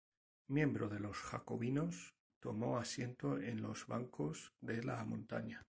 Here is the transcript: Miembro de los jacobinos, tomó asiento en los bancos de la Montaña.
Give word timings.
Miembro 0.47 0.89
de 0.89 0.99
los 0.99 1.15
jacobinos, 1.17 2.15
tomó 2.39 2.79
asiento 2.79 3.37
en 3.37 3.61
los 3.61 3.85
bancos 3.85 4.51
de 4.59 4.83
la 4.83 5.05
Montaña. 5.05 5.59